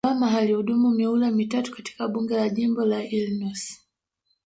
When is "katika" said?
1.71-2.07